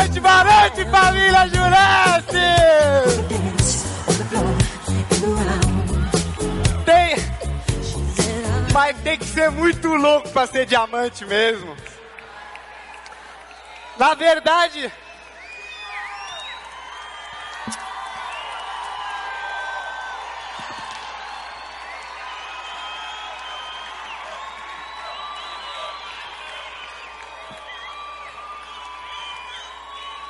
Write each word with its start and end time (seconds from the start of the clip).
noite, 0.00 0.20
boa 0.20 0.44
noite, 0.44 0.84
família 0.86 1.46
Jureste! 1.48 2.40
Tem. 6.84 7.16
Mas 8.72 8.96
tem 9.02 9.18
que 9.18 9.24
ser 9.26 9.50
muito 9.50 9.88
louco 9.88 10.28
pra 10.30 10.46
ser 10.46 10.64
diamante 10.64 11.24
mesmo. 11.26 11.76
Na 13.98 14.14
verdade. 14.14 14.90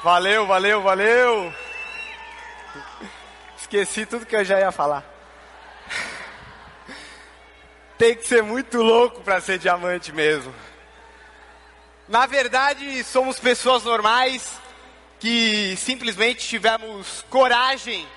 Valeu, 0.02 0.46
valeu, 0.46 0.80
valeu. 0.80 1.54
Esqueci 3.60 4.06
tudo 4.06 4.24
que 4.24 4.34
eu 4.34 4.42
já 4.42 4.58
ia 4.58 4.72
falar. 4.72 5.04
Tem 7.98 8.16
que 8.16 8.26
ser 8.26 8.42
muito 8.42 8.78
louco 8.78 9.20
para 9.20 9.42
ser 9.42 9.58
diamante 9.58 10.10
mesmo. 10.10 10.54
Na 12.08 12.24
verdade, 12.24 13.04
somos 13.04 13.38
pessoas 13.38 13.84
normais 13.84 14.58
que 15.18 15.76
simplesmente 15.76 16.48
tivemos 16.48 17.22
coragem 17.28 18.08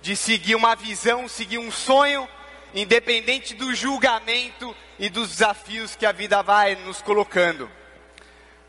de 0.00 0.16
seguir 0.16 0.54
uma 0.54 0.74
visão, 0.74 1.28
seguir 1.28 1.58
um 1.58 1.70
sonho, 1.70 2.26
independente 2.74 3.52
do 3.52 3.74
julgamento 3.74 4.74
e 4.98 5.10
dos 5.10 5.28
desafios 5.28 5.94
que 5.94 6.06
a 6.06 6.12
vida 6.12 6.42
vai 6.42 6.74
nos 6.74 7.02
colocando. 7.02 7.70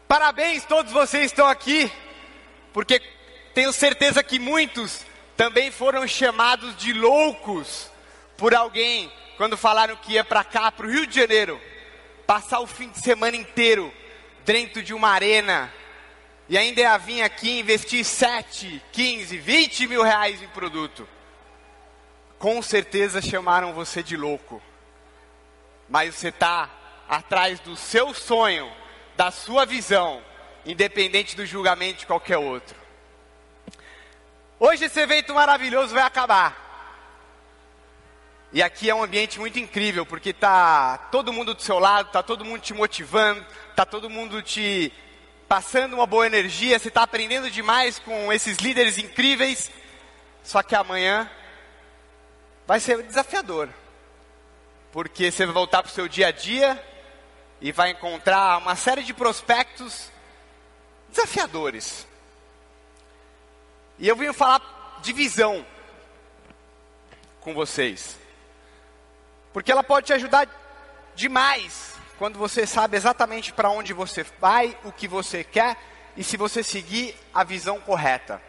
Parabéns, 0.10 0.66
todos 0.66 0.92
vocês 0.92 1.28
estão 1.28 1.48
aqui 1.48 1.90
porque 2.74 3.00
tenho 3.54 3.72
certeza 3.72 4.24
que 4.24 4.40
muitos 4.40 5.06
também 5.38 5.72
foram 5.72 6.08
chamados 6.08 6.76
de 6.76 6.92
loucos 6.92 7.90
por 8.36 8.54
alguém 8.54 9.12
quando 9.38 9.56
falaram 9.56 9.96
que 9.96 10.14
ia 10.14 10.24
para 10.24 10.44
cá, 10.44 10.72
para 10.72 10.86
o 10.86 10.90
Rio 10.90 11.06
de 11.06 11.16
Janeiro, 11.16 11.62
passar 12.26 12.60
o 12.60 12.68
fim 12.68 12.90
de 12.90 13.00
semana 13.00 13.38
inteiro 13.38 13.94
dentro 14.44 14.82
de 14.82 14.94
uma 14.94 15.10
arena 15.10 15.72
e 16.50 16.58
ainda 16.58 16.82
ia 16.82 16.98
vir 16.98 17.22
aqui 17.22 17.60
investir 17.60 18.04
7, 18.04 18.82
15, 18.92 19.38
20 19.38 19.88
mil 19.88 20.04
reais 20.04 20.42
em 20.42 20.48
produto. 20.48 21.08
Com 22.38 22.62
certeza 22.62 23.22
chamaram 23.22 23.74
você 23.74 24.04
de 24.04 24.18
louco, 24.18 24.62
mas 25.88 26.16
você 26.16 26.30
está 26.30 26.70
atrás 27.08 27.60
do 27.60 27.76
seu 27.76 28.14
sonho, 28.14 28.72
da 29.16 29.32
sua 29.32 29.66
visão 29.66 30.22
independente 30.66 31.36
do 31.36 31.46
julgamento 31.46 32.00
de 32.00 32.06
qualquer 32.06 32.38
outro. 32.38 32.76
Hoje 34.60 34.86
esse 34.86 35.00
evento 35.00 35.34
maravilhoso 35.34 35.94
vai 35.94 36.04
acabar. 36.04 36.64
E 38.52 38.62
aqui 38.62 38.90
é 38.90 38.96
um 38.96 39.04
ambiente 39.04 39.40
muito 39.40 39.60
incrível, 39.60 40.06
porque 40.06 40.32
tá 40.32 40.98
todo 41.12 41.34
mundo 41.34 41.54
do 41.54 41.62
seu 41.62 41.80
lado, 41.80 42.12
tá 42.12 42.22
todo 42.22 42.46
mundo 42.46 42.62
te 42.62 42.74
motivando, 42.74 43.44
tá 43.76 43.84
todo 43.84 44.10
mundo 44.10 44.42
te 44.42 44.94
passando 45.48 45.96
uma 45.96 46.06
boa 46.06 46.26
energia, 46.26 46.78
você 46.78 46.88
está 46.88 47.04
aprendendo 47.04 47.50
demais 47.50 48.00
com 48.00 48.32
esses 48.32 48.58
líderes 48.58 48.98
incríveis. 48.98 49.72
Só 50.44 50.62
que 50.62 50.76
amanhã 50.76 51.30
vai 52.68 52.80
ser 52.80 53.02
desafiador. 53.04 53.70
Porque 54.92 55.32
você 55.32 55.46
vai 55.46 55.54
voltar 55.54 55.82
para 55.82 55.90
o 55.90 55.94
seu 55.94 56.08
dia 56.08 56.28
a 56.28 56.32
dia 56.32 56.82
e 57.60 57.72
vai 57.72 57.90
encontrar 57.90 58.60
uma 58.60 58.76
série 58.76 59.02
de 59.02 59.14
prospectos 59.14 60.13
desafiadores. 61.14 62.08
E 63.98 64.08
eu 64.08 64.16
vim 64.16 64.34
falar 64.34 65.00
de 65.02 65.14
visão 65.14 65.66
com 67.40 67.54
vocês. 67.54 68.18
Porque 69.54 69.72
ela 69.72 69.84
pode 69.84 70.08
te 70.08 70.14
ajudar 70.14 70.48
demais 71.16 71.94
quando 72.18 72.40
você 72.40 72.66
sabe 72.66 72.98
exatamente 72.98 73.54
para 73.54 73.70
onde 73.70 73.94
você 73.94 74.24
vai, 74.40 74.78
o 74.84 74.92
que 74.92 75.08
você 75.08 75.44
quer 75.44 75.78
e 76.18 76.24
se 76.24 76.38
você 76.38 76.64
seguir 76.64 77.16
a 77.34 77.44
visão 77.44 77.80
correta. 77.80 78.42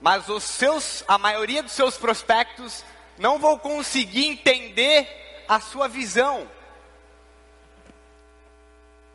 Mas 0.00 0.28
os 0.28 0.44
seus, 0.44 1.04
a 1.08 1.18
maioria 1.18 1.62
dos 1.62 1.72
seus 1.72 1.96
prospectos 1.96 2.84
não 3.18 3.38
vão 3.38 3.58
conseguir 3.58 4.26
entender 4.26 5.44
a 5.48 5.58
sua 5.58 5.88
visão. 5.88 6.48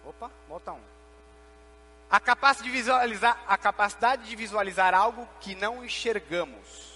Opa, 0.06 0.30
volta 0.48 0.74
um. 0.74 0.91
A 2.12 2.20
capacidade 2.20 2.70
de 2.70 2.76
visualizar, 2.76 3.42
a 3.48 3.58
capacidade 3.58 4.24
de 4.28 4.36
visualizar 4.36 4.94
algo 4.94 5.26
que 5.40 5.56
não 5.56 5.82
enxergamos. 5.82 6.92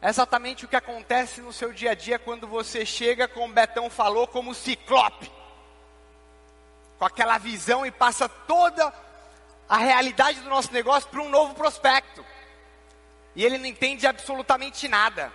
É 0.00 0.08
exatamente 0.08 0.64
o 0.64 0.68
que 0.68 0.76
acontece 0.76 1.42
no 1.42 1.52
seu 1.52 1.74
dia 1.74 1.90
a 1.90 1.94
dia 1.94 2.18
quando 2.18 2.48
você 2.48 2.86
chega, 2.86 3.28
como 3.28 3.52
o 3.52 3.54
Betão 3.54 3.90
falou, 3.90 4.26
como 4.26 4.54
ciclope. 4.54 5.30
Com 6.98 7.04
aquela 7.04 7.36
visão 7.36 7.84
e 7.84 7.90
passa 7.90 8.30
toda 8.30 8.90
a 9.68 9.76
realidade 9.76 10.40
do 10.40 10.48
nosso 10.48 10.72
negócio 10.72 11.10
para 11.10 11.20
um 11.20 11.28
novo 11.28 11.54
prospecto. 11.54 12.24
E 13.34 13.44
ele 13.44 13.58
não 13.58 13.66
entende 13.66 14.06
absolutamente 14.06 14.88
nada. 14.88 15.30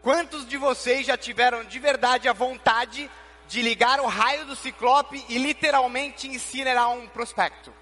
Quantos 0.00 0.46
de 0.46 0.56
vocês 0.56 1.06
já 1.06 1.16
tiveram 1.16 1.62
de 1.62 1.78
verdade 1.78 2.26
a 2.26 2.32
vontade 2.32 3.10
de 3.48 3.62
ligar 3.62 4.00
o 4.00 4.06
raio 4.06 4.46
do 4.46 4.56
ciclope 4.56 5.24
e 5.28 5.38
literalmente 5.38 6.28
incinerar 6.28 6.90
um 6.90 7.06
prospecto. 7.06 7.72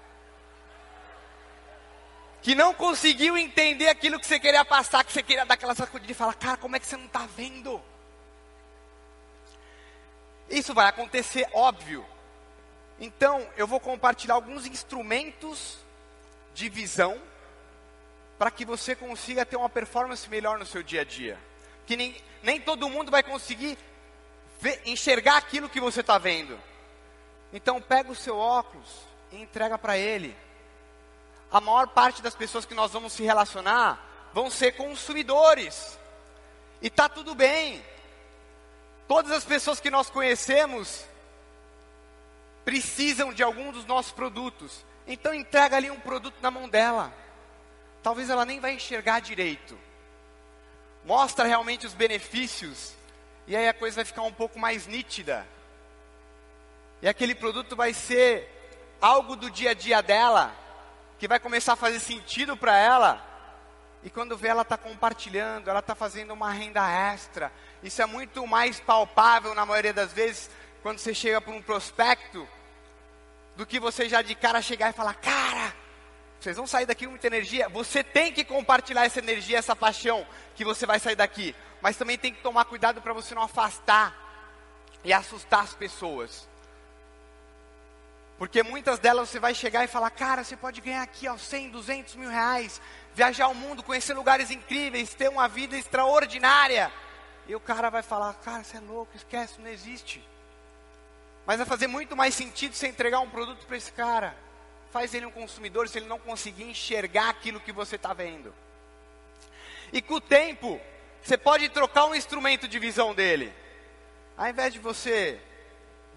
Que 2.41 2.53
não 2.55 2.73
conseguiu 2.73 3.37
entender 3.37 3.87
aquilo 3.87 4.19
que 4.19 4.27
você 4.27 4.39
queria 4.39 4.65
passar, 4.65 5.03
que 5.03 5.13
você 5.13 5.23
queria 5.23 5.45
dar 5.45 5.53
aquela 5.53 5.73
sacudida 5.73 6.11
e 6.11 6.15
falar, 6.15 6.33
cara, 6.33 6.57
como 6.57 6.75
é 6.75 6.79
que 6.79 6.85
você 6.85 6.97
não 6.97 7.05
está 7.05 7.25
vendo? 7.25 7.81
Isso 10.49 10.73
vai 10.73 10.87
acontecer, 10.87 11.47
óbvio. 11.53 12.05
Então, 12.99 13.47
eu 13.55 13.65
vou 13.65 13.79
compartilhar 13.79 14.35
alguns 14.35 14.65
instrumentos 14.65 15.77
de 16.53 16.69
visão 16.69 17.19
para 18.37 18.51
que 18.51 18.65
você 18.65 18.95
consiga 18.95 19.45
ter 19.45 19.55
uma 19.55 19.69
performance 19.69 20.29
melhor 20.29 20.59
no 20.59 20.65
seu 20.65 20.83
dia 20.83 21.01
a 21.01 21.05
dia. 21.05 21.39
Que 21.85 21.95
nem, 21.95 22.15
nem 22.41 22.59
todo 22.59 22.89
mundo 22.89 23.09
vai 23.09 23.23
conseguir 23.23 23.77
enxergar 24.85 25.37
aquilo 25.37 25.69
que 25.69 25.79
você 25.79 26.01
está 26.01 26.17
vendo. 26.17 26.59
Então 27.51 27.81
pega 27.81 28.11
o 28.11 28.15
seu 28.15 28.37
óculos 28.37 28.89
e 29.31 29.41
entrega 29.41 29.77
para 29.77 29.97
ele. 29.97 30.35
A 31.51 31.61
maior 31.61 31.87
parte 31.87 32.21
das 32.21 32.35
pessoas 32.35 32.65
que 32.65 32.73
nós 32.73 32.91
vamos 32.91 33.13
se 33.13 33.23
relacionar 33.23 34.31
vão 34.33 34.49
ser 34.49 34.73
consumidores. 34.73 35.99
E 36.81 36.89
tá 36.89 37.07
tudo 37.07 37.35
bem. 37.35 37.83
Todas 39.07 39.31
as 39.31 39.43
pessoas 39.43 39.79
que 39.79 39.91
nós 39.91 40.09
conhecemos 40.09 41.05
precisam 42.65 43.33
de 43.33 43.43
algum 43.43 43.71
dos 43.71 43.85
nossos 43.85 44.11
produtos. 44.11 44.83
Então 45.05 45.33
entrega 45.33 45.77
ali 45.77 45.91
um 45.91 45.99
produto 45.99 46.35
na 46.41 46.49
mão 46.49 46.67
dela. 46.67 47.13
Talvez 48.01 48.29
ela 48.29 48.45
nem 48.45 48.59
vai 48.59 48.73
enxergar 48.73 49.19
direito. 49.19 49.77
Mostra 51.05 51.45
realmente 51.45 51.85
os 51.85 51.93
benefícios 51.93 52.93
e 53.47 53.55
aí 53.55 53.67
a 53.67 53.73
coisa 53.73 53.97
vai 53.97 54.05
ficar 54.05 54.21
um 54.21 54.31
pouco 54.31 54.57
mais 54.57 54.87
nítida. 54.87 55.45
E 57.01 57.07
aquele 57.07 57.35
produto 57.35 57.75
vai 57.75 57.93
ser 57.93 58.49
algo 59.01 59.35
do 59.35 59.51
dia 59.51 59.71
a 59.71 59.73
dia 59.73 60.01
dela, 60.01 60.55
que 61.19 61.27
vai 61.27 61.39
começar 61.39 61.73
a 61.73 61.77
fazer 61.77 61.99
sentido 61.99 62.55
para 62.55 62.77
ela. 62.77 63.21
E 64.03 64.09
quando 64.09 64.37
vê 64.37 64.47
ela 64.47 64.61
está 64.61 64.77
compartilhando, 64.77 65.69
ela 65.69 65.79
está 65.79 65.93
fazendo 65.93 66.31
uma 66.31 66.51
renda 66.51 66.89
extra. 66.89 67.51
Isso 67.81 68.01
é 68.01 68.05
muito 68.05 68.47
mais 68.47 68.79
palpável 68.79 69.53
na 69.53 69.65
maioria 69.65 69.93
das 69.93 70.13
vezes 70.13 70.49
quando 70.81 70.99
você 70.99 71.13
chega 71.13 71.39
para 71.41 71.53
um 71.53 71.61
prospecto 71.61 72.47
do 73.55 73.65
que 73.65 73.79
você 73.79 74.07
já 74.07 74.21
de 74.21 74.35
cara 74.35 74.61
chegar 74.61 74.89
e 74.89 74.93
falar, 74.93 75.13
cara, 75.15 75.73
vocês 76.39 76.57
vão 76.57 76.67
sair 76.67 76.85
daqui 76.85 77.05
com 77.05 77.11
muita 77.11 77.27
energia. 77.27 77.69
Você 77.69 78.03
tem 78.03 78.31
que 78.31 78.43
compartilhar 78.43 79.05
essa 79.05 79.19
energia, 79.19 79.57
essa 79.57 79.75
paixão 79.75 80.25
que 80.55 80.65
você 80.65 80.85
vai 80.85 80.99
sair 80.99 81.15
daqui 81.15 81.55
mas 81.83 81.97
também 81.97 82.17
tem 82.17 82.33
que 82.33 82.41
tomar 82.41 82.63
cuidado 82.63 83.01
para 83.01 83.11
você 83.11 83.35
não 83.35 83.41
afastar 83.41 84.15
e 85.03 85.11
assustar 85.11 85.65
as 85.65 85.73
pessoas. 85.73 86.47
Porque 88.37 88.63
muitas 88.63 88.99
delas 88.99 89.27
você 89.27 89.37
vai 89.37 89.53
chegar 89.53 89.83
e 89.83 89.87
falar, 89.89 90.09
cara, 90.09 90.45
você 90.45 90.55
pode 90.55 90.79
ganhar 90.79 91.01
aqui 91.01 91.27
ó, 91.27 91.37
100, 91.37 91.71
200 91.71 92.15
mil 92.15 92.29
reais, 92.29 92.79
viajar 93.13 93.49
o 93.49 93.53
mundo, 93.53 93.83
conhecer 93.83 94.13
lugares 94.13 94.49
incríveis, 94.49 95.13
ter 95.13 95.27
uma 95.27 95.49
vida 95.49 95.75
extraordinária. 95.75 96.89
E 97.49 97.53
o 97.53 97.59
cara 97.59 97.89
vai 97.89 98.01
falar, 98.01 98.33
cara, 98.35 98.63
você 98.63 98.77
é 98.77 98.79
louco, 98.79 99.11
esquece, 99.17 99.59
não 99.59 99.69
existe. 99.69 100.25
Mas 101.45 101.57
vai 101.57 101.65
fazer 101.65 101.87
muito 101.87 102.15
mais 102.15 102.33
sentido 102.33 102.73
você 102.73 102.87
entregar 102.87 103.19
um 103.19 103.29
produto 103.29 103.65
para 103.65 103.75
esse 103.75 103.91
cara. 103.91 104.33
Faz 104.93 105.13
ele 105.13 105.25
um 105.25 105.31
consumidor 105.31 105.89
se 105.89 105.97
ele 105.97 106.07
não 106.07 106.17
conseguir 106.17 106.63
enxergar 106.63 107.27
aquilo 107.27 107.59
que 107.59 107.73
você 107.73 107.97
está 107.97 108.13
vendo. 108.13 108.55
E 109.91 110.01
com 110.01 110.13
o 110.13 110.21
tempo, 110.21 110.79
você 111.23 111.37
pode 111.37 111.69
trocar 111.69 112.05
um 112.05 112.13
instrumento 112.13 112.67
de 112.67 112.77
visão 112.77 113.13
dele. 113.13 113.53
Ao 114.37 114.47
invés 114.49 114.73
de 114.73 114.79
você 114.79 115.39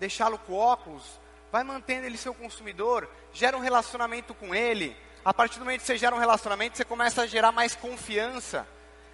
deixá-lo 0.00 0.36
com 0.36 0.54
óculos, 0.54 1.04
vai 1.52 1.62
mantendo 1.62 2.06
ele 2.06 2.18
seu 2.18 2.34
consumidor, 2.34 3.08
gera 3.32 3.56
um 3.56 3.60
relacionamento 3.60 4.34
com 4.34 4.52
ele. 4.52 4.96
A 5.24 5.32
partir 5.32 5.58
do 5.58 5.64
momento 5.64 5.82
que 5.82 5.86
você 5.86 5.96
gera 5.96 6.14
um 6.14 6.18
relacionamento, 6.18 6.76
você 6.76 6.84
começa 6.84 7.22
a 7.22 7.26
gerar 7.26 7.52
mais 7.52 7.76
confiança. 7.76 8.66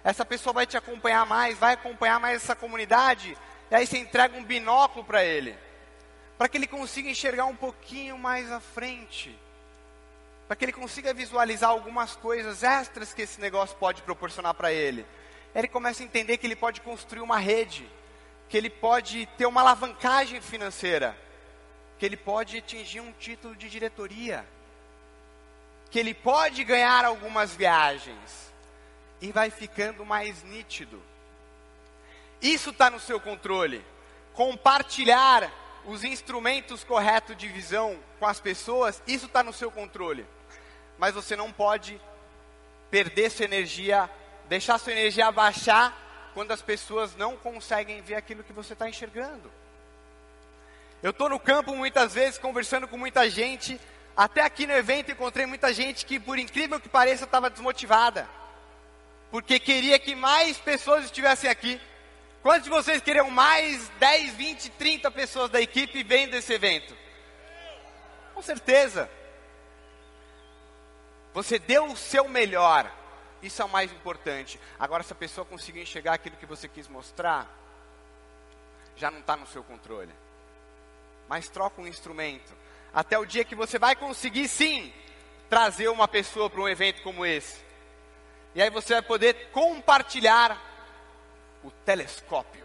Essa 0.03 0.25
pessoa 0.25 0.51
vai 0.51 0.65
te 0.65 0.75
acompanhar 0.75 1.27
mais, 1.27 1.59
vai 1.59 1.75
acompanhar 1.75 2.19
mais 2.19 2.37
essa 2.37 2.55
comunidade. 2.55 3.37
E 3.69 3.75
aí 3.75 3.85
você 3.85 3.99
entrega 3.99 4.35
um 4.35 4.43
binóculo 4.43 5.05
para 5.05 5.23
ele, 5.23 5.55
para 6.39 6.47
que 6.47 6.57
ele 6.57 6.67
consiga 6.67 7.09
enxergar 7.09 7.45
um 7.45 7.55
pouquinho 7.55 8.17
mais 8.17 8.51
à 8.51 8.59
frente, 8.59 9.37
para 10.47 10.55
que 10.55 10.65
ele 10.65 10.73
consiga 10.73 11.13
visualizar 11.13 11.69
algumas 11.69 12.15
coisas 12.15 12.63
extras 12.63 13.13
que 13.13 13.21
esse 13.21 13.39
negócio 13.39 13.77
pode 13.77 14.01
proporcionar 14.01 14.55
para 14.55 14.73
ele. 14.73 15.05
Ele 15.55 15.67
começa 15.67 16.03
a 16.03 16.05
entender 16.05 16.37
que 16.37 16.47
ele 16.47 16.55
pode 16.55 16.81
construir 16.81 17.21
uma 17.21 17.37
rede, 17.37 17.87
que 18.49 18.57
ele 18.57 18.69
pode 18.69 19.25
ter 19.37 19.45
uma 19.45 19.61
alavancagem 19.61 20.41
financeira 20.41 21.17
que 22.03 22.07
ele 22.07 22.17
pode 22.17 22.57
atingir 22.57 22.99
um 22.99 23.13
título 23.13 23.55
de 23.55 23.69
diretoria, 23.69 24.45
que 25.89 25.97
ele 25.97 26.13
pode 26.13 26.61
ganhar 26.65 27.05
algumas 27.05 27.55
viagens, 27.55 28.51
e 29.21 29.31
vai 29.31 29.49
ficando 29.49 30.05
mais 30.05 30.43
nítido. 30.43 31.01
Isso 32.41 32.71
está 32.71 32.89
no 32.89 32.99
seu 32.99 33.21
controle. 33.21 33.85
Compartilhar 34.33 35.49
os 35.85 36.03
instrumentos 36.03 36.83
corretos 36.83 37.37
de 37.37 37.47
visão 37.47 37.97
com 38.19 38.25
as 38.25 38.41
pessoas, 38.41 39.01
isso 39.07 39.27
está 39.27 39.41
no 39.41 39.53
seu 39.53 39.71
controle. 39.71 40.25
Mas 40.97 41.13
você 41.13 41.37
não 41.37 41.53
pode 41.53 42.01
perder 42.91 43.31
sua 43.31 43.45
energia, 43.45 44.09
deixar 44.47 44.77
sua 44.77 44.91
energia 44.91 45.27
abaixar 45.27 45.95
quando 46.33 46.51
as 46.51 46.61
pessoas 46.61 47.15
não 47.15 47.37
conseguem 47.37 48.01
ver 48.01 48.15
aquilo 48.15 48.43
que 48.43 48.53
você 48.53 48.73
está 48.73 48.89
enxergando. 48.89 49.51
Eu 51.01 51.11
estou 51.11 51.29
no 51.29 51.39
campo 51.39 51.75
muitas 51.75 52.13
vezes 52.13 52.37
conversando 52.37 52.87
com 52.87 52.97
muita 52.97 53.29
gente. 53.29 53.79
Até 54.15 54.41
aqui 54.41 54.65
no 54.65 54.73
evento 54.73 55.11
encontrei 55.11 55.45
muita 55.45 55.73
gente 55.73 56.05
que, 56.05 56.19
por 56.19 56.39
incrível 56.39 56.79
que 56.79 56.87
pareça, 56.87 57.25
estava 57.25 57.49
desmotivada. 57.49 58.27
Porque 59.29 59.59
queria 59.59 59.99
que 59.99 60.15
mais 60.15 60.57
pessoas 60.57 61.05
estivessem 61.05 61.49
aqui. 61.49 61.81
Quantos 62.41 62.63
de 62.63 62.69
vocês 62.69 63.01
queriam 63.01 63.29
mais 63.29 63.89
10, 63.99 64.33
20, 64.33 64.69
30 64.71 65.11
pessoas 65.11 65.49
da 65.49 65.61
equipe 65.61 66.03
vendo 66.03 66.35
esse 66.35 66.53
evento? 66.53 66.95
Com 68.33 68.41
certeza. 68.41 69.09
Você 71.33 71.57
deu 71.57 71.85
o 71.85 71.97
seu 71.97 72.27
melhor. 72.29 72.89
Isso 73.43 73.61
é 73.61 73.65
o 73.65 73.69
mais 73.69 73.91
importante. 73.91 74.59
Agora, 74.79 75.03
se 75.03 75.13
a 75.13 75.15
pessoa 75.15 75.45
conseguir 75.45 75.81
enxergar 75.81 76.13
aquilo 76.13 76.37
que 76.37 76.45
você 76.47 76.67
quis 76.67 76.87
mostrar, 76.87 77.47
já 78.95 79.11
não 79.11 79.19
está 79.19 79.37
no 79.37 79.45
seu 79.45 79.63
controle 79.63 80.11
mas 81.27 81.49
troca 81.49 81.81
um 81.81 81.87
instrumento. 81.87 82.53
Até 82.93 83.17
o 83.17 83.25
dia 83.25 83.43
que 83.43 83.55
você 83.55 83.79
vai 83.79 83.95
conseguir 83.95 84.47
sim 84.47 84.93
trazer 85.49 85.87
uma 85.87 86.07
pessoa 86.07 86.49
para 86.49 86.61
um 86.61 86.67
evento 86.67 87.01
como 87.01 87.25
esse. 87.25 87.59
E 88.53 88.61
aí 88.61 88.69
você 88.69 88.93
vai 88.93 89.01
poder 89.01 89.49
compartilhar 89.51 90.61
o 91.63 91.71
telescópio. 91.71 92.63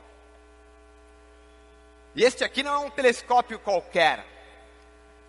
E 2.14 2.22
este 2.22 2.44
aqui 2.44 2.62
não 2.62 2.74
é 2.74 2.78
um 2.78 2.90
telescópio 2.90 3.58
qualquer. 3.58 4.24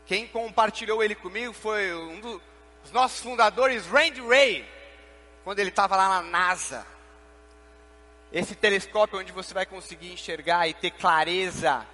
Quem 0.05 0.27
compartilhou 0.27 1.03
ele 1.03 1.15
comigo 1.15 1.53
foi 1.53 1.93
um 1.93 2.19
dos 2.19 2.91
nossos 2.91 3.21
fundadores, 3.21 3.85
Randy 3.85 4.21
Ray, 4.21 4.67
quando 5.49 5.57
ele 5.57 5.69
estava 5.69 5.95
lá 5.95 6.07
na 6.07 6.21
NASA. 6.21 6.85
Esse 8.31 8.53
telescópio 8.53 9.17
onde 9.17 9.31
você 9.31 9.51
vai 9.51 9.65
conseguir 9.65 10.13
enxergar 10.13 10.67
e 10.67 10.75
ter 10.75 10.91
clareza 10.91 11.87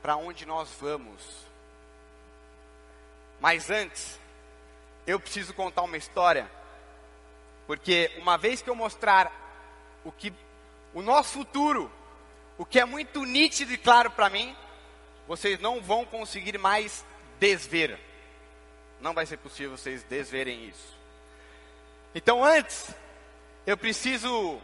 para 0.00 0.14
onde 0.14 0.46
nós 0.46 0.70
vamos. 0.80 1.20
Mas 3.40 3.68
antes, 3.68 4.16
eu 5.08 5.18
preciso 5.18 5.52
contar 5.52 5.82
uma 5.82 5.96
história, 5.96 6.48
porque 7.66 8.12
uma 8.18 8.38
vez 8.38 8.62
que 8.62 8.70
eu 8.70 8.76
mostrar 8.76 9.32
o 10.04 10.12
que 10.12 10.32
o 10.94 11.02
nosso 11.02 11.32
futuro, 11.32 11.90
o 12.56 12.64
que 12.64 12.78
é 12.78 12.84
muito 12.84 13.24
nítido 13.24 13.72
e 13.72 13.76
claro 13.76 14.12
para 14.12 14.30
mim, 14.30 14.56
vocês 15.26 15.58
não 15.58 15.82
vão 15.82 16.04
conseguir 16.04 16.56
mais 16.58 17.04
desver. 17.40 17.98
Não 19.00 19.12
vai 19.12 19.26
ser 19.26 19.38
possível 19.38 19.76
vocês 19.76 20.04
desverem 20.04 20.68
isso. 20.68 20.99
Então, 22.12 22.44
antes, 22.44 22.92
eu 23.64 23.76
preciso 23.76 24.60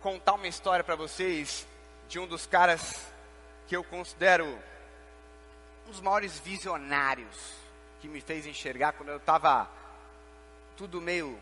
contar 0.00 0.34
uma 0.34 0.46
história 0.46 0.84
para 0.84 0.94
vocês 0.94 1.66
de 2.08 2.20
um 2.20 2.26
dos 2.26 2.46
caras 2.46 3.04
que 3.66 3.76
eu 3.76 3.82
considero 3.82 4.46
um 5.84 5.90
dos 5.90 6.00
maiores 6.00 6.38
visionários 6.38 7.54
que 8.00 8.06
me 8.06 8.20
fez 8.20 8.46
enxergar 8.46 8.92
quando 8.92 9.08
eu 9.08 9.16
estava 9.16 9.68
tudo 10.76 11.00
meio 11.00 11.36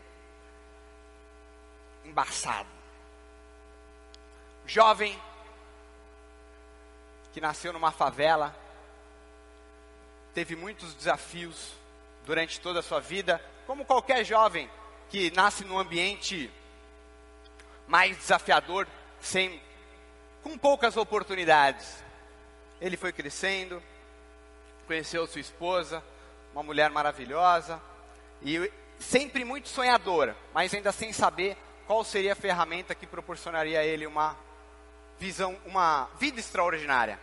embaçado. 2.03 2.69
Jovem 4.65 5.21
que 7.31 7.41
nasceu 7.41 7.71
numa 7.73 7.91
favela, 7.91 8.55
teve 10.33 10.55
muitos 10.55 10.95
desafios 10.95 11.73
durante 12.25 12.59
toda 12.59 12.79
a 12.79 12.83
sua 12.83 12.99
vida, 12.99 13.39
como 13.65 13.85
qualquer 13.85 14.23
jovem 14.25 14.69
que 15.09 15.31
nasce 15.31 15.63
num 15.63 15.77
ambiente 15.77 16.51
mais 17.87 18.17
desafiador, 18.17 18.87
sem 19.21 19.61
com 20.41 20.57
poucas 20.57 20.97
oportunidades. 20.97 22.03
Ele 22.81 22.97
foi 22.97 23.11
crescendo, 23.11 23.81
conheceu 24.87 25.25
sua 25.27 25.41
esposa, 25.41 26.03
uma 26.53 26.63
mulher 26.63 26.89
maravilhosa, 26.89 27.81
e 28.41 28.71
sempre 28.99 29.45
muito 29.45 29.69
sonhadora, 29.69 30.35
mas 30.53 30.73
ainda 30.73 30.91
sem 30.91 31.13
saber 31.13 31.57
qual 31.87 32.03
seria 32.03 32.33
a 32.33 32.35
ferramenta 32.35 32.95
que 32.95 33.07
proporcionaria 33.07 33.79
a 33.79 33.85
ele 33.85 34.05
uma 34.05 34.35
visão, 35.19 35.57
uma 35.65 36.09
vida 36.19 36.39
extraordinária. 36.39 37.19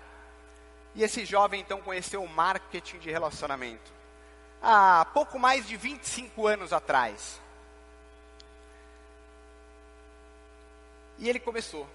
E 0.95 1.03
esse 1.03 1.25
jovem 1.25 1.61
então 1.61 1.81
conheceu 1.81 2.23
o 2.23 2.29
marketing 2.29 2.99
de 2.99 3.11
relacionamento. 3.11 4.00
Há 4.63 5.07
pouco 5.15 5.39
mais 5.39 5.67
de 5.67 5.77
25 5.77 6.47
anos 6.47 6.73
atrás. 6.73 7.41
E 11.19 11.29
ele 11.29 11.39
começou 11.39 11.89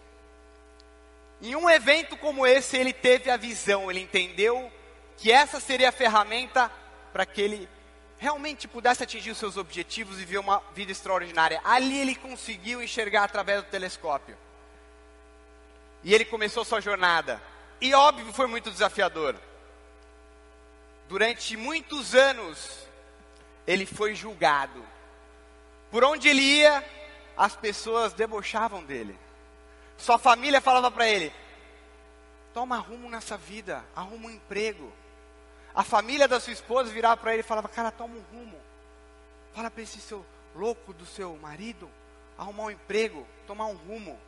em 1.42 1.56
um 1.56 1.70
evento 1.70 2.16
como 2.18 2.46
esse, 2.46 2.78
ele 2.78 2.94
teve 2.94 3.30
a 3.30 3.38
visão, 3.38 3.92
ele 3.92 4.00
entendeu 4.00 4.72
que 5.18 5.32
essa 5.32 5.60
seria 5.60 5.90
a 5.90 5.92
ferramenta 5.92 6.72
para 7.12 7.26
que 7.26 7.42
ele 7.42 7.70
realmente 8.18 8.68
pudesse 8.68 9.04
atingir 9.04 9.32
os 9.32 9.38
seus 9.38 9.58
objetivos 9.58 10.16
e 10.16 10.20
viver 10.20 10.38
uma 10.38 10.62
vida 10.74 10.92
extraordinária. 10.92 11.62
Ali 11.64 12.00
ele 12.00 12.16
conseguiu 12.16 12.82
enxergar 12.82 13.24
através 13.24 13.62
do 13.64 13.70
telescópio. 13.70 14.38
E 16.04 16.14
ele 16.14 16.26
começou 16.26 16.64
sua 16.64 16.80
jornada. 16.80 17.42
E 17.82 17.94
óbvio, 17.94 18.32
foi 18.32 18.48
muito 18.48 18.72
desafiador. 18.72 19.36
Durante 21.08 21.56
muitos 21.56 22.16
anos, 22.16 22.88
ele 23.68 23.86
foi 23.86 24.16
julgado. 24.16 24.84
Por 25.92 26.04
onde 26.04 26.28
ele 26.28 26.42
ia, 26.42 26.84
as 27.38 27.56
pessoas 27.56 28.14
debochavam 28.14 28.84
dele. 28.84 29.18
Sua 29.98 30.18
família 30.18 30.60
falava 30.60 30.90
para 30.90 31.08
ele: 31.08 31.32
toma 32.54 32.78
rumo 32.78 33.10
nessa 33.10 33.38
vida, 33.38 33.84
arruma 33.96 34.28
um 34.28 34.32
emprego. 34.32 34.92
A 35.74 35.84
família 35.84 36.28
da 36.28 36.40
sua 36.40 36.54
esposa 36.54 36.92
virava 36.92 37.18
para 37.18 37.34
ele 37.34 37.42
e 37.42 37.44
falava: 37.44 37.70
cara, 37.70 37.92
toma 37.92 38.16
um 38.16 38.38
rumo. 38.38 38.60
Fala 39.54 39.70
para 39.70 39.84
esse 39.84 40.02
seu 40.02 40.26
louco 40.56 40.94
do 40.94 41.06
seu 41.06 41.38
marido 41.38 41.90
arrumar 42.38 42.64
um 42.66 42.72
emprego, 42.72 43.26
tomar 43.48 43.68
um 43.68 43.76
rumo. 43.76 44.20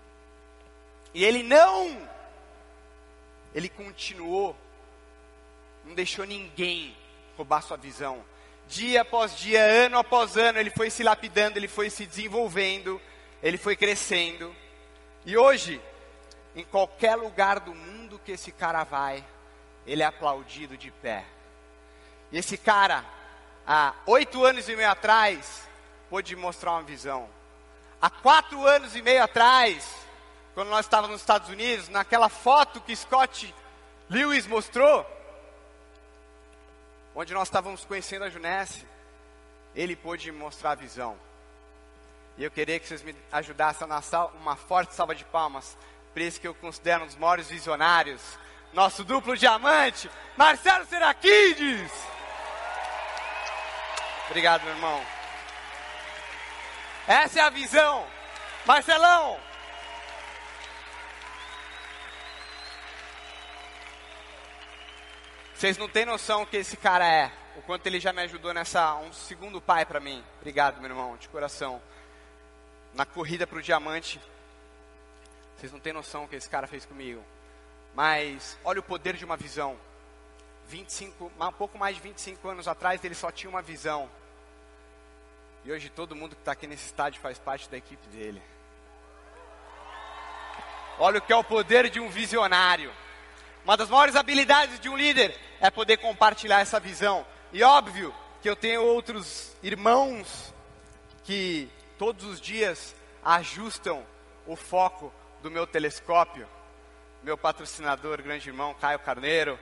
E 1.13 1.24
ele 1.24 1.43
não. 1.43 1.98
Ele 3.53 3.69
continuou. 3.69 4.55
Não 5.88 5.96
deixou 5.96 6.25
ninguém 6.25 6.96
roubar 7.38 7.62
sua 7.62 7.77
visão. 7.77 8.22
Dia 8.67 9.01
após 9.03 9.38
dia, 9.38 9.63
ano 9.63 9.98
após 9.98 10.36
ano, 10.36 10.60
ele 10.60 10.70
foi 10.70 10.89
se 10.89 11.01
lapidando, 11.01 11.58
ele 11.58 11.70
foi 11.70 11.89
se 11.89 12.06
desenvolvendo, 12.06 13.01
ele 13.41 13.58
foi 13.58 13.77
crescendo. 13.77 14.53
E 15.25 15.38
hoje, 15.38 15.82
em 16.53 16.65
qualquer 16.65 17.15
lugar 17.15 17.62
do 17.62 17.74
mundo 17.74 18.20
que 18.25 18.34
esse 18.34 18.51
cara 18.51 18.84
vai, 18.84 19.24
ele 19.86 20.03
é 20.03 20.06
aplaudido 20.06 20.75
de 20.75 20.91
pé. 20.91 21.24
E 22.34 22.38
esse 22.38 22.58
cara, 22.58 23.06
há 23.65 23.94
oito 24.08 24.44
anos 24.44 24.67
e 24.67 24.75
meio 24.75 24.89
atrás, 24.89 25.70
pôde 26.10 26.36
mostrar 26.36 26.72
uma 26.74 26.84
visão. 26.84 27.29
Há 28.01 28.10
quatro 28.10 28.67
anos 28.67 28.94
e 28.94 29.01
meio 29.01 29.24
atrás, 29.24 29.96
quando 30.53 30.67
nós 30.67 30.86
estávamos 30.86 31.13
nos 31.13 31.22
Estados 31.22 31.48
Unidos, 31.48 31.88
naquela 31.88 32.27
foto 32.27 32.82
que 32.82 32.94
Scott 32.94 33.56
Lewis 34.10 34.46
mostrou, 34.46 35.16
onde 37.17 37.33
nós 37.33 37.47
estávamos 37.47 37.83
conhecendo 37.83 38.25
a 38.25 38.29
Junesse, 38.29 38.86
ele 39.75 39.95
pôde 39.95 40.31
mostrar 40.31 40.74
a 40.74 40.75
visão. 40.75 41.17
E 42.38 42.43
eu 42.43 42.51
queria 42.51 42.79
que 42.79 42.88
vocês 42.88 43.01
me 43.01 43.15
ajudassem 43.31 43.91
a 43.91 44.00
dar 44.00 44.27
uma 44.39 44.55
forte 44.55 44.93
salva 44.93 45.15
de 45.15 45.25
palmas 45.25 45.75
para 46.13 46.21
esse 46.21 46.39
que 46.39 46.47
eu 46.47 46.53
considero 46.53 47.05
um 47.05 47.07
dos 47.07 47.15
maiores 47.15 47.50
visionários, 47.50 48.21
nosso 48.71 49.03
duplo 49.03 49.36
diamante, 49.36 50.12
Marcelo 50.38 50.86
Seraquides. 50.86 51.91
Obrigado, 54.27 54.62
meu 54.62 54.75
irmão. 54.75 55.01
Essa 57.07 57.39
é 57.39 57.41
a 57.41 57.50
visão. 57.50 58.05
Marcelão, 58.63 59.39
Vocês 65.58 65.76
não 65.76 65.90
têm 65.90 66.06
noção 66.06 66.46
que 66.46 66.56
esse 66.56 66.78
cara 66.78 67.12
é. 67.12 67.32
O 67.56 67.64
quanto 67.64 67.88
ele 67.88 68.00
já 68.00 68.14
me 68.14 68.22
ajudou 68.22 68.54
nessa. 68.54 68.94
Um 68.98 69.12
segundo 69.12 69.60
pai 69.60 69.88
para 69.88 70.00
mim. 70.00 70.24
Obrigado, 70.40 70.80
meu 70.80 70.92
irmão, 70.92 71.18
de 71.18 71.28
coração. 71.30 71.82
Na 72.94 73.08
corrida 73.08 73.48
para 73.48 73.58
o 73.58 73.62
diamante. 73.62 74.22
Vocês 75.58 75.72
não 75.72 75.80
têm 75.80 75.94
noção 75.94 76.26
o 76.26 76.28
que 76.28 76.36
esse 76.36 76.48
cara 76.48 76.68
fez 76.68 76.86
comigo. 76.86 77.24
Mas 77.96 78.56
olha 78.64 78.82
o 78.82 78.84
poder 78.84 79.18
de 79.18 79.26
uma 79.26 79.36
visão. 79.36 79.76
25, 80.70 81.32
um 81.40 81.52
pouco 81.54 81.76
mais 81.76 81.96
de 81.96 82.04
25 82.04 82.48
anos 82.50 82.68
atrás, 82.68 83.04
ele 83.04 83.16
só 83.16 83.32
tinha 83.32 83.50
uma 83.50 83.64
visão. 83.64 84.08
E 85.66 85.72
hoje 85.72 85.90
todo 85.90 86.16
mundo 86.16 86.36
que 86.36 86.42
está 86.42 86.52
aqui 86.52 86.68
nesse 86.68 86.86
estádio 86.86 87.20
faz 87.20 87.40
parte 87.40 87.68
da 87.68 87.78
equipe 87.78 88.08
dele. 88.10 88.44
Olha 91.00 91.18
o 91.18 91.22
que 91.22 91.34
é 91.34 91.36
o 91.36 91.44
poder 91.44 91.90
de 91.90 92.00
um 92.00 92.10
visionário. 92.10 92.94
Uma 93.66 93.76
das 93.76 93.90
maiores 93.90 94.16
habilidades 94.16 94.80
de 94.80 94.88
um 94.88 94.96
líder 94.96 95.47
é 95.60 95.70
poder 95.70 95.98
compartilhar 95.98 96.60
essa 96.60 96.80
visão. 96.80 97.26
E 97.52 97.64
óbvio 97.64 98.14
que 98.42 98.50
eu 98.50 98.56
tenho 98.56 98.84
outros 98.84 99.56
irmãos 99.64 100.54
que 101.24 101.70
todos 101.98 102.24
os 102.26 102.40
dias 102.40 102.96
ajustam 103.24 104.06
o 104.46 104.56
foco 104.56 105.14
do 105.42 105.52
meu 105.52 105.68
telescópio. 105.68 106.48
Meu 107.24 107.38
patrocinador, 107.38 108.22
grande 108.22 108.50
irmão 108.50 108.74
Caio 108.76 109.00
Carneiro. 109.00 109.60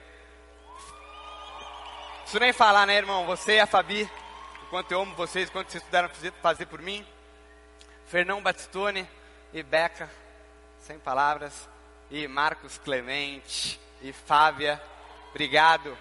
Isso 2.26 2.38
nem 2.38 2.52
falar, 2.52 2.86
né, 2.86 2.96
irmão? 2.96 3.24
Você 3.26 3.54
e 3.54 3.60
a 3.60 3.66
Fabi, 3.66 4.08
o 4.62 4.66
quanto 4.66 4.92
eu 4.92 5.00
amo 5.00 5.14
vocês, 5.14 5.48
o 5.48 5.52
quanto 5.52 5.70
vocês 5.70 5.82
puderam 5.82 6.10
fazer 6.42 6.66
por 6.66 6.82
mim. 6.82 7.06
Fernão 8.06 8.42
Batistone 8.42 9.08
e 9.52 9.62
Beca, 9.62 10.10
sem 10.80 10.98
palavras. 10.98 11.68
E 12.10 12.28
Marcos 12.28 12.78
Clemente 12.78 13.80
e 14.00 14.12
Fábia, 14.12 14.80
obrigado 15.36 15.94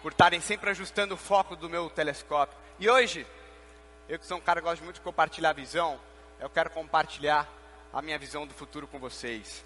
por 0.00 0.12
estarem 0.12 0.40
sempre 0.40 0.70
ajustando 0.70 1.14
o 1.14 1.16
foco 1.16 1.56
do 1.56 1.68
meu 1.68 1.90
telescópio. 1.90 2.56
E 2.78 2.88
hoje, 2.88 3.26
eu 4.08 4.16
que 4.16 4.24
sou 4.24 4.38
um 4.38 4.40
cara 4.40 4.60
que 4.60 4.68
gosta 4.68 4.84
muito 4.84 4.94
de 4.94 5.00
compartilhar 5.00 5.52
visão, 5.52 5.98
eu 6.38 6.48
quero 6.48 6.70
compartilhar 6.70 7.48
a 7.92 8.00
minha 8.00 8.16
visão 8.16 8.46
do 8.46 8.54
futuro 8.54 8.86
com 8.86 9.00
vocês. 9.00 9.64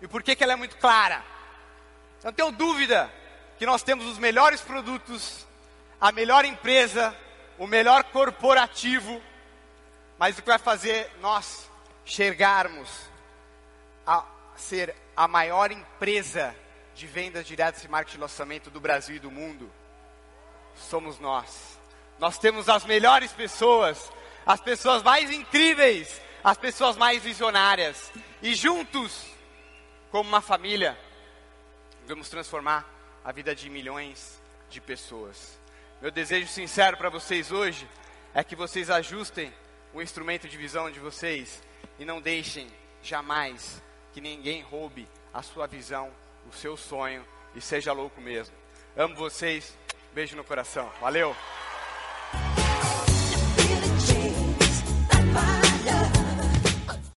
E 0.00 0.08
por 0.08 0.22
que, 0.22 0.34
que 0.34 0.42
ela 0.42 0.54
é 0.54 0.56
muito 0.56 0.78
clara? 0.78 1.22
Não 2.24 2.32
tenho 2.32 2.50
dúvida 2.50 3.12
que 3.58 3.66
nós 3.66 3.82
temos 3.82 4.06
os 4.06 4.16
melhores 4.16 4.62
produtos, 4.62 5.46
a 6.00 6.10
melhor 6.10 6.46
empresa, 6.46 7.14
o 7.58 7.66
melhor 7.66 8.02
corporativo, 8.04 9.20
mas 10.18 10.38
o 10.38 10.42
que 10.42 10.48
vai 10.48 10.58
fazer 10.58 11.10
nós 11.20 11.70
enxergarmos 12.06 12.88
a 14.06 14.24
ser 14.56 14.96
a 15.14 15.28
maior 15.28 15.70
empresa 15.70 16.56
de 16.94 17.06
vendas 17.06 17.46
diretas 17.46 17.84
e 17.84 17.88
marketing 17.88 18.16
de 18.16 18.22
lançamento 18.22 18.70
do 18.70 18.80
Brasil 18.80 19.16
e 19.16 19.20
do 19.20 19.30
mundo, 19.30 19.70
somos 20.74 21.18
nós. 21.18 21.78
Nós 22.18 22.38
temos 22.38 22.68
as 22.68 22.84
melhores 22.84 23.32
pessoas, 23.32 24.10
as 24.46 24.60
pessoas 24.60 25.02
mais 25.02 25.30
incríveis, 25.30 26.20
as 26.42 26.56
pessoas 26.56 26.96
mais 26.96 27.22
visionárias. 27.22 28.12
E 28.42 28.54
juntos, 28.54 29.26
como 30.10 30.28
uma 30.28 30.40
família, 30.40 30.98
vamos 32.06 32.28
transformar 32.28 32.88
a 33.24 33.32
vida 33.32 33.54
de 33.54 33.70
milhões 33.70 34.40
de 34.68 34.80
pessoas. 34.80 35.58
Meu 36.00 36.10
desejo 36.10 36.48
sincero 36.48 36.96
para 36.96 37.08
vocês 37.08 37.52
hoje 37.52 37.88
é 38.34 38.42
que 38.42 38.56
vocês 38.56 38.90
ajustem 38.90 39.52
o 39.94 40.02
instrumento 40.02 40.48
de 40.48 40.56
visão 40.56 40.90
de 40.90 40.98
vocês 40.98 41.62
e 41.98 42.04
não 42.04 42.20
deixem 42.20 42.66
jamais 43.02 43.82
que 44.12 44.20
ninguém 44.20 44.62
roube 44.62 45.08
a 45.32 45.42
sua 45.42 45.66
visão, 45.66 46.10
o 46.48 46.52
seu 46.52 46.76
sonho 46.76 47.24
e 47.54 47.60
seja 47.60 47.92
louco 47.92 48.20
mesmo. 48.20 48.54
Amo 48.96 49.14
vocês. 49.14 49.76
Beijo 50.12 50.36
no 50.36 50.44
coração. 50.44 50.90
Valeu. 51.00 51.34